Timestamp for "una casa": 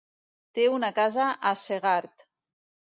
0.77-1.29